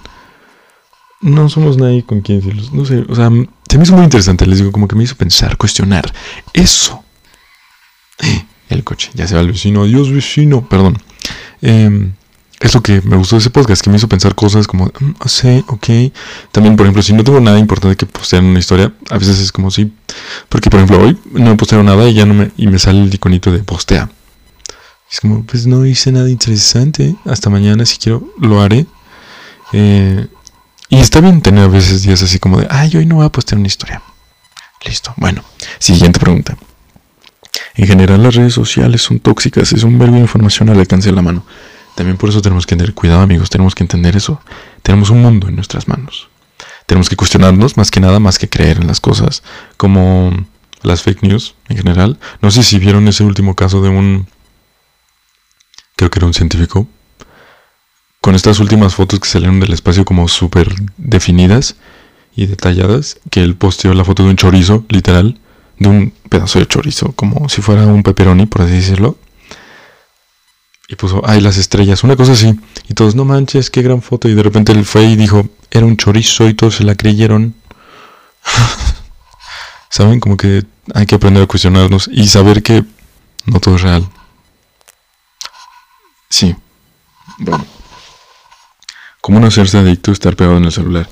[1.22, 2.64] No somos nadie con quien decirlo.
[2.72, 3.30] No sé, o sea,
[3.70, 4.46] se me hizo muy interesante.
[4.46, 6.14] Les digo, como que me hizo pensar, cuestionar.
[6.54, 7.04] Eso.
[8.70, 9.84] El coche, ya se va el vecino.
[9.84, 10.68] Dios, vecino.
[10.70, 10.98] Perdón.
[11.62, 12.12] Eh,
[12.60, 15.16] es lo que me gustó de ese podcast, que me hizo pensar cosas como, mm,
[15.20, 15.88] ah, sí, ok.
[16.52, 19.40] También, por ejemplo, si no tengo nada importante que postear en una historia, a veces
[19.40, 19.94] es como sí.
[20.50, 23.02] Porque, por ejemplo, hoy no he posteado nada y ya no me, y me sale
[23.02, 24.10] el iconito de postea.
[25.12, 27.16] Es como, pues no hice nada interesante.
[27.26, 28.86] Hasta mañana, si quiero, lo haré.
[29.72, 30.28] Eh,
[30.90, 33.30] y está bien tener a veces días así como de, ay, hoy no voy a
[33.30, 34.02] postear una historia.
[34.86, 35.14] Listo.
[35.18, 35.44] Bueno,
[35.80, 36.58] siguiente pregunta.
[37.76, 39.72] En general, las redes sociales son tóxicas.
[39.72, 41.46] Es un verbo de información al alcance de la mano.
[42.00, 43.50] También por eso tenemos que tener cuidado, amigos.
[43.50, 44.40] Tenemos que entender eso.
[44.84, 46.30] Tenemos un mundo en nuestras manos.
[46.86, 49.44] Tenemos que cuestionarnos más que nada, más que creer en las cosas,
[49.76, 50.32] como
[50.82, 52.18] las fake news en general.
[52.42, 54.28] No sé si vieron ese último caso de un,
[55.98, 56.88] creo que era un científico,
[58.22, 61.76] con estas últimas fotos que salieron del espacio como súper definidas
[62.34, 65.38] y detalladas, que él posteó la foto de un chorizo, literal,
[65.80, 69.18] de un pedazo de chorizo, como si fuera un pepperoni, por así decirlo
[70.92, 72.60] y puso, ay, las estrellas, una cosa así.
[72.88, 74.28] Y todos, no manches, qué gran foto.
[74.28, 77.54] Y de repente él fue y dijo, era un chorizo y todos se la creyeron.
[79.90, 80.20] ¿Saben?
[80.20, 82.84] Como que hay que aprender a cuestionarnos y saber que
[83.46, 84.10] no todo es real.
[86.28, 86.56] Sí.
[87.38, 87.64] Bueno.
[89.22, 91.08] ¿Cómo no hacerse adicto a estar pegado en el celular?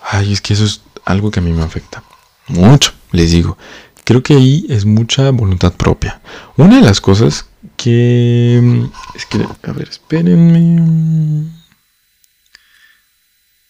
[0.00, 2.02] Ay, es que eso es algo que a mí me afecta.
[2.46, 3.58] Mucho, les digo.
[4.04, 6.22] Creo que ahí es mucha voluntad propia.
[6.56, 7.49] Una de las cosas
[7.82, 8.60] que...
[8.62, 11.50] Mm, es que, a ver, espérenme.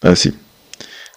[0.01, 0.33] Así.
[0.35, 0.47] Ah,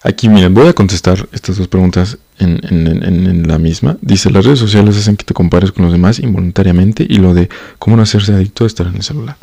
[0.05, 3.97] Aquí, miren, voy a contestar estas dos preguntas en, en, la misma.
[4.01, 7.47] Dice, las redes sociales hacen que te compares con los demás involuntariamente y lo de
[7.79, 9.37] cómo no hacerse adicto a estar en el celular.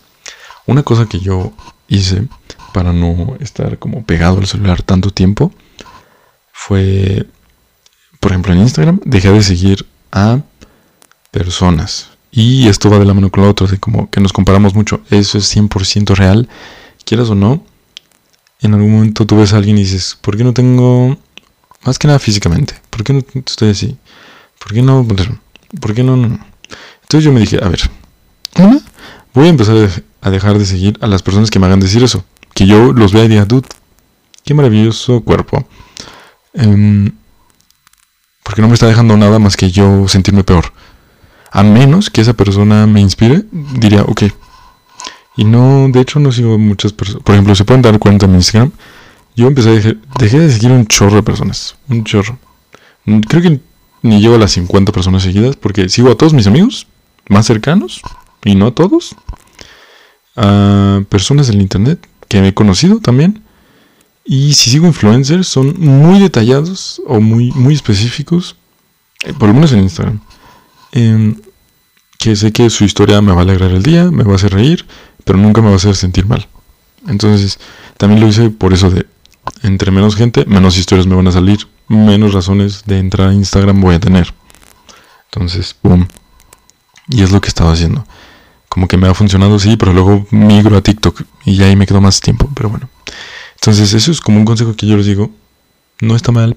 [0.66, 1.54] Una cosa que yo
[1.88, 2.28] hice
[2.74, 5.50] para no estar como pegado al celular tanto tiempo
[6.52, 7.26] fue,
[8.20, 10.40] por ejemplo, en Instagram, dejé de seguir a
[11.30, 14.74] personas y esto va de la mano con lo otro, de como que nos comparamos
[14.74, 15.00] mucho.
[15.10, 16.48] Eso es 100% real,
[17.04, 17.64] quieras o no.
[18.60, 21.16] En algún momento tú ves a alguien y dices, ¿por qué no tengo,
[21.84, 23.96] más que nada físicamente, ¿por qué no estoy así?
[24.58, 25.06] ¿Por qué no?
[25.80, 26.14] ¿Por qué no?
[26.14, 27.80] Entonces yo me dije, a ver,
[29.32, 29.76] voy a empezar
[30.20, 32.24] a dejar de seguir a las personas que me hagan decir eso.
[32.54, 33.66] Que yo los vea y diga, dude,
[34.44, 35.66] qué maravilloso cuerpo.
[36.52, 37.10] Eh,
[38.42, 40.72] porque no me está dejando nada más que yo sentirme peor
[41.50, 44.24] a menos que esa persona me inspire, diría, ok.
[45.36, 47.22] Y no, de hecho no sigo muchas personas.
[47.22, 48.72] Por ejemplo, se pueden dar cuenta en Instagram.
[49.36, 51.76] Yo empecé a dejar, dejé de seguir un chorro de personas.
[51.88, 52.38] Un chorro.
[53.28, 53.60] Creo que
[54.02, 56.86] ni llego a las 50 personas seguidas porque sigo a todos mis amigos
[57.28, 58.02] más cercanos
[58.44, 59.16] y no a todos.
[60.36, 63.42] A personas del internet que he conocido también.
[64.24, 68.56] Y si sigo influencers son muy detallados o muy, muy específicos.
[69.24, 70.20] Eh, por lo menos en Instagram.
[70.92, 71.36] Em,
[72.18, 74.52] que sé que su historia me va a alegrar el día, me va a hacer
[74.52, 74.86] reír,
[75.24, 76.46] pero nunca me va a hacer sentir mal.
[77.08, 77.58] Entonces,
[77.96, 79.06] también lo hice por eso de,
[79.62, 83.80] entre menos gente, menos historias me van a salir, menos razones de entrar a Instagram
[83.80, 84.34] voy a tener.
[85.32, 86.08] Entonces, boom.
[87.08, 88.04] Y es lo que estaba haciendo.
[88.68, 92.00] Como que me ha funcionado, sí, pero luego migro a TikTok y ahí me quedo
[92.00, 92.88] más tiempo, pero bueno.
[93.54, 95.30] Entonces, eso es como un consejo que yo les digo.
[96.00, 96.56] No está mal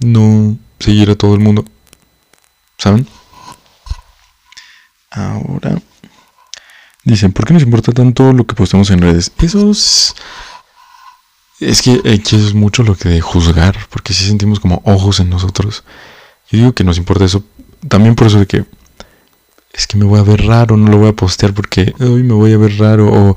[0.00, 1.64] no seguir a todo el mundo.
[2.78, 3.06] ¿Saben?
[5.16, 5.80] Ahora.
[7.04, 9.32] Dicen, ¿por qué nos importa tanto lo que postemos en redes?
[9.38, 10.14] Eso es...
[11.58, 15.84] Es que es mucho lo que de juzgar, porque si sentimos como ojos en nosotros.
[16.50, 17.42] Yo digo que nos importa eso,
[17.88, 18.66] también por eso de que
[19.72, 22.34] es que me voy a ver raro, no lo voy a postear porque hoy me
[22.34, 23.12] voy a ver raro.
[23.12, 23.36] O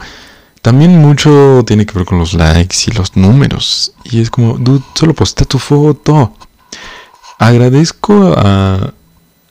[0.61, 3.93] también mucho tiene que ver con los likes y los números.
[4.05, 6.33] Y es como, dude, solo postea tu foto.
[7.37, 8.93] Agradezco a,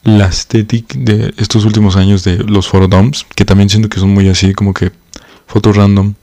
[0.04, 4.28] la estética de estos últimos años de los photodoms, que también siento que son muy
[4.28, 4.92] así, como que
[5.46, 6.14] fotos random,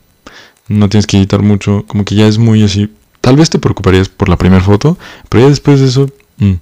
[0.67, 2.91] no tienes que editar mucho, como que ya es muy así.
[3.21, 4.97] Tal vez te preocuparías por la primera foto,
[5.29, 6.53] pero ya después de eso, mm,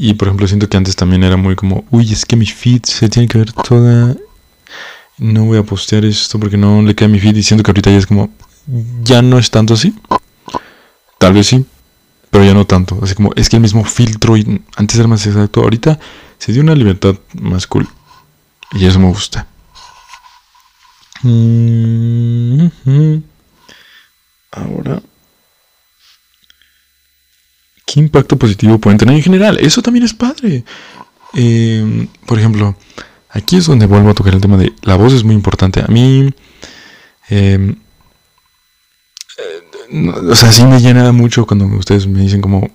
[0.00, 2.82] Y por ejemplo, siento que antes también era muy como, uy, es que mi feed
[2.84, 4.16] se tiene que ver toda.
[5.18, 7.34] No voy a postear esto porque no le queda mi feed.
[7.36, 8.30] Y siento que ahorita ya es como,
[9.02, 9.92] ya no es tanto así.
[11.18, 11.66] Tal vez sí,
[12.30, 12.98] pero ya no tanto.
[13.02, 15.62] Así como, es que el mismo filtro, y antes era más exacto.
[15.62, 15.98] Ahorita
[16.38, 17.88] se dio una libertad más cool.
[18.72, 19.46] Y eso me gusta.
[21.22, 23.22] Mm-hmm.
[24.52, 25.02] Ahora.
[27.86, 29.58] ¿Qué impacto positivo pueden tener en general?
[29.58, 30.62] Eso también es padre.
[31.34, 32.76] Eh, por ejemplo,
[33.30, 35.80] aquí es donde vuelvo a tocar el tema de la voz es muy importante.
[35.80, 36.30] A mí,
[37.30, 37.74] eh,
[39.90, 42.70] o sea, sí me llena mucho cuando ustedes me dicen como,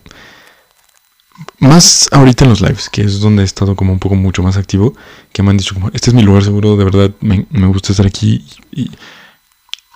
[1.60, 4.58] más ahorita en los lives, que es donde he estado como un poco mucho más
[4.58, 4.94] activo,
[5.32, 8.06] que me han dicho como, este es mi lugar seguro, de verdad, me, gusta estar
[8.06, 8.92] aquí y,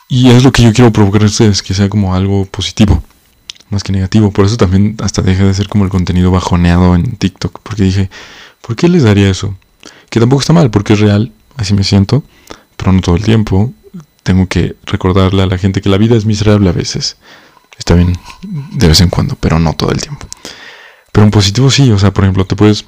[0.07, 3.03] y es lo que yo quiero provocar ustedes, que sea como algo positivo
[3.69, 4.31] más que negativo.
[4.31, 7.59] Por eso también hasta deja de ser como el contenido bajoneado en TikTok.
[7.63, 8.09] Porque dije,
[8.61, 9.55] ¿por qué les daría eso?
[10.09, 12.23] Que tampoco está mal, porque es real, así me siento,
[12.75, 13.73] pero no todo el tiempo.
[14.27, 17.15] Tengo que recordarle a la gente que la vida es miserable a veces.
[17.79, 18.11] Está bien
[18.73, 20.27] de vez en cuando, pero no todo el tiempo.
[21.13, 22.83] Pero en positivo sí, o sea, por ejemplo, te puedes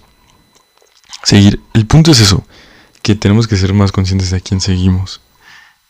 [1.24, 1.62] seguir.
[1.74, 2.44] El punto es eso,
[3.02, 5.22] que tenemos que ser más conscientes de a quién seguimos.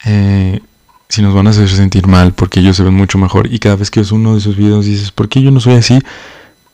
[0.05, 0.61] Eh,
[1.07, 3.75] si nos van a hacer sentir mal porque ellos se ven mucho mejor y cada
[3.75, 5.97] vez que ves uno de esos videos dices, ¿por qué yo no soy así?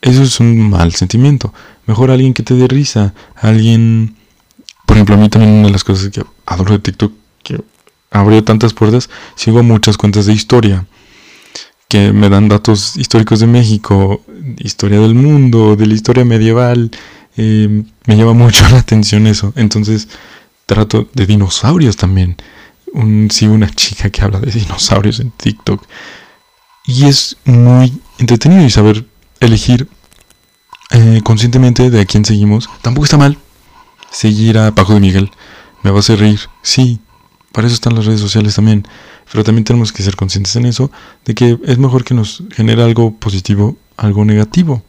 [0.02, 1.54] Eso es un mal sentimiento.
[1.86, 4.16] Mejor alguien que te dé risa, alguien...
[4.84, 7.58] Por ejemplo, a mí también una de las cosas que adoro de TikTok, que
[8.20, 10.86] abrió tantas puertas, sigo muchas cuentas de historia,
[11.88, 14.22] que me dan datos históricos de México,
[14.58, 16.90] historia del mundo, de la historia medieval.
[17.36, 19.52] Eh, me llama mucho la atención eso.
[19.56, 20.08] Entonces
[20.66, 22.36] trato de dinosaurios también
[22.96, 25.86] un, sí, una chica que habla de dinosaurios en TikTok.
[26.86, 29.04] Y es muy entretenido y saber
[29.40, 29.88] elegir
[30.90, 32.68] eh, conscientemente de a quién seguimos.
[32.82, 33.38] Tampoco está mal
[34.10, 35.30] seguir a Paco de Miguel.
[35.82, 36.40] Me va a hacer reír.
[36.62, 37.00] Sí,
[37.56, 38.86] para eso están las redes sociales también.
[39.32, 40.90] Pero también tenemos que ser conscientes en eso,
[41.24, 44.82] de que es mejor que nos genere algo positivo, algo negativo.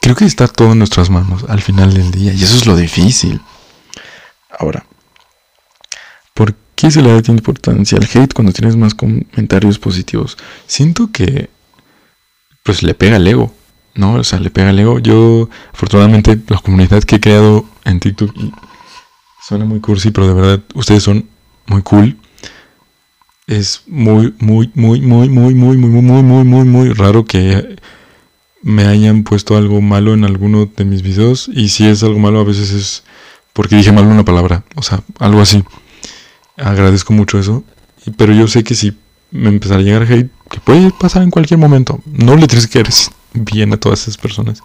[0.00, 2.34] Creo que está todo en nuestras manos al final del día.
[2.34, 3.40] Y eso es lo difícil.
[4.58, 4.84] Ahora,
[6.34, 10.36] ¿por ¿Qué se le da tanta importancia al hate cuando tienes más comentarios positivos?
[10.66, 11.48] Siento que
[12.64, 13.54] pues le pega al ego,
[13.94, 14.14] ¿no?
[14.14, 14.98] O sea, le pega al ego.
[14.98, 18.34] Yo, afortunadamente, la comunidad que he creado en TikTok
[19.46, 21.35] suena muy cursi, pero de verdad ustedes son
[21.66, 22.16] muy cool.
[23.46, 27.76] Es muy, muy, muy, muy, muy, muy, muy, muy, muy, muy, muy raro que
[28.62, 31.48] me hayan puesto algo malo en alguno de mis videos.
[31.52, 33.04] Y si es algo malo, a veces es
[33.52, 34.64] porque dije mal una palabra.
[34.74, 35.62] O sea, algo así
[36.56, 37.64] agradezco mucho eso.
[38.16, 38.96] Pero yo sé que si
[39.30, 42.82] me empezara a llegar hate, que puede pasar en cualquier momento, no le tienes que
[42.82, 42.92] quedar
[43.34, 44.62] bien a todas esas personas.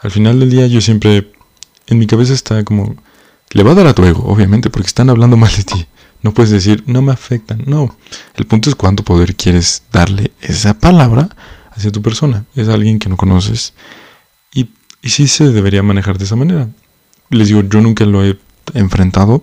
[0.00, 1.30] Al final del día yo siempre,
[1.86, 2.96] en mi cabeza está como,
[3.50, 5.86] le va a dar a tu ego, obviamente, porque están hablando mal de ti.
[6.22, 7.62] No puedes decir, no me afectan.
[7.66, 7.96] No.
[8.36, 11.30] El punto es cuánto poder quieres darle esa palabra
[11.70, 12.44] hacia tu persona.
[12.54, 13.72] Es alguien que no conoces.
[14.52, 14.68] Y,
[15.02, 16.68] sí se debería manejar de esa manera.
[17.30, 18.38] Les digo, yo nunca lo he
[18.74, 19.42] enfrentado,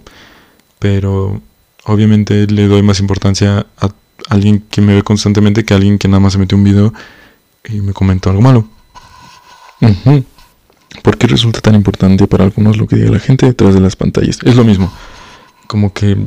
[0.79, 1.41] pero
[1.85, 3.89] obviamente le doy más importancia a
[4.29, 6.93] alguien que me ve constantemente que a alguien que nada más se metió un video
[7.63, 8.67] y me comentó algo malo.
[11.01, 13.95] ¿Por qué resulta tan importante para algunos lo que diga la gente detrás de las
[13.95, 14.39] pantallas?
[14.43, 14.91] Es lo mismo.
[15.67, 16.17] Como que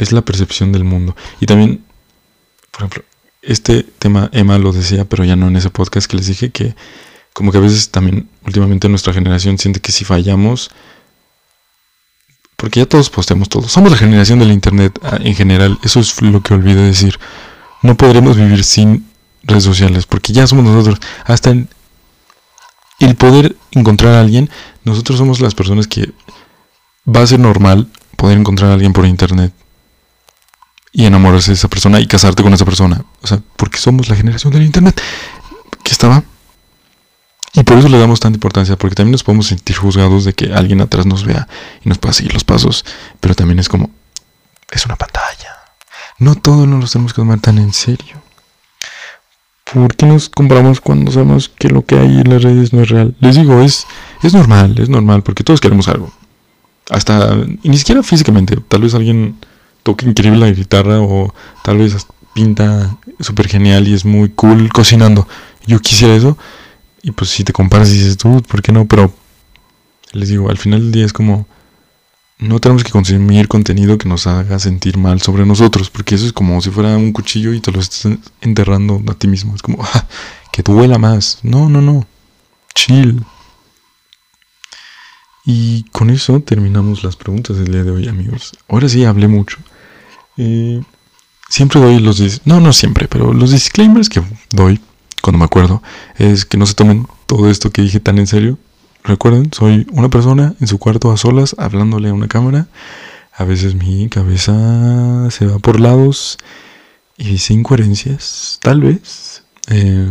[0.00, 1.14] es la percepción del mundo.
[1.40, 1.84] Y también,
[2.70, 3.04] por ejemplo,
[3.42, 6.74] este tema Emma lo decía, pero ya no en ese podcast que les dije que
[7.32, 10.70] como que a veces también últimamente nuestra generación siente que si fallamos
[12.60, 13.68] porque ya todos posteamos todo.
[13.68, 15.78] Somos la generación del Internet ah, en general.
[15.82, 17.18] Eso es lo que olvido decir.
[17.82, 19.08] No podremos vivir sin
[19.42, 20.04] redes sociales.
[20.04, 21.00] Porque ya somos nosotros.
[21.24, 24.50] Hasta el, poder encontrar a alguien.
[24.84, 26.12] Nosotros somos las personas que
[27.08, 29.54] va a ser normal poder encontrar a alguien por Internet.
[30.92, 33.04] Y enamorarse de esa persona y casarte con esa persona.
[33.22, 35.00] O sea, porque somos la generación del Internet.
[35.84, 36.24] ¿Qué estaba?
[37.52, 40.52] Y por eso le damos tanta importancia, porque también nos podemos sentir juzgados de que
[40.52, 41.48] alguien atrás nos vea
[41.84, 42.84] y nos pueda seguir los pasos,
[43.18, 43.90] pero también es como,
[44.70, 45.56] es una pantalla.
[46.18, 48.22] No todo nos lo tenemos que tomar tan en serio.
[49.72, 52.88] ¿Por qué nos compramos cuando sabemos que lo que hay en las redes no es
[52.88, 53.16] real?
[53.20, 53.86] Les digo, es,
[54.22, 56.12] es normal, es normal, porque todos queremos algo.
[56.88, 59.36] Hasta, ni siquiera físicamente, tal vez alguien
[59.82, 65.26] toque increíble la guitarra o tal vez pinta súper genial y es muy cool cocinando.
[65.66, 66.36] Yo quisiera eso
[67.02, 68.86] y pues si te comparas dices tú, ¿por qué no?
[68.86, 69.12] Pero
[70.12, 71.46] les digo, al final del día es como,
[72.38, 76.32] no tenemos que consumir contenido que nos haga sentir mal sobre nosotros, porque eso es
[76.32, 79.54] como si fuera un cuchillo y te lo estás enterrando a ti mismo.
[79.54, 80.06] Es como, ah,
[80.52, 81.38] que duela más.
[81.42, 82.06] No, no, no.
[82.74, 83.22] Chill.
[85.44, 88.52] Y con eso terminamos las preguntas del día de hoy, amigos.
[88.68, 89.58] Ahora sí hablé mucho.
[90.42, 90.82] Eh,
[91.50, 92.46] siempre doy los...
[92.46, 94.80] No, no siempre, pero los disclaimers que doy
[95.20, 95.82] cuando me acuerdo
[96.16, 98.56] es que no se tomen todo esto que dije tan en serio.
[99.04, 102.68] Recuerden, soy una persona en su cuarto a solas hablándole a una cámara.
[103.34, 106.38] A veces mi cabeza se va por lados
[107.18, 109.44] y dice incoherencias, tal vez.
[109.68, 110.08] Eh,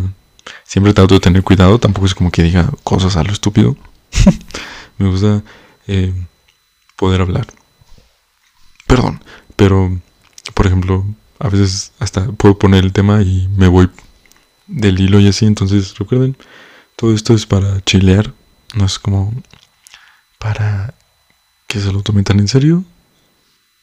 [0.64, 3.76] siempre trato de tener cuidado, tampoco es como que diga cosas a lo estúpido.
[5.00, 5.44] me gusta
[5.88, 6.14] eh,
[6.96, 7.48] poder hablar.
[8.86, 9.24] Perdón,
[9.56, 10.00] pero
[10.60, 11.06] por ejemplo,
[11.40, 13.90] a veces hasta puedo poner el tema y me voy
[14.68, 15.46] del hilo y así.
[15.46, 16.36] Entonces, recuerden,
[16.98, 18.34] todo esto es para chilear,
[18.74, 19.34] no es como
[20.38, 20.96] para
[21.66, 22.84] que se lo tomen tan en serio.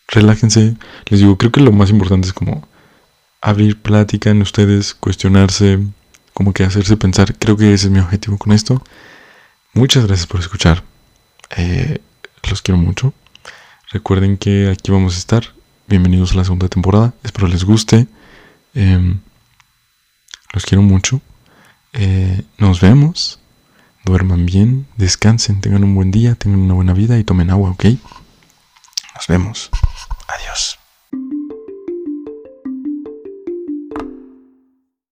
[0.08, 0.76] Relájense.
[1.06, 2.68] Les digo, creo que lo más importante es como
[3.40, 5.78] abrir plática en ustedes, cuestionarse,
[6.34, 7.38] como que hacerse pensar.
[7.38, 8.84] Creo que ese es mi objetivo con esto.
[9.72, 10.84] Muchas gracias por escuchar.
[11.56, 12.02] Eh,
[12.50, 13.14] los quiero mucho.
[13.92, 15.55] Recuerden que aquí vamos a estar.
[15.88, 17.14] Bienvenidos a la segunda temporada.
[17.22, 18.08] Espero les guste.
[18.74, 19.20] Em,
[20.52, 21.20] los quiero mucho.
[21.92, 23.38] Eh, nos vemos.
[24.04, 27.84] Duerman bien, descansen, tengan un buen día, tengan una buena vida y tomen agua, ¿ok?
[29.14, 29.70] Nos vemos.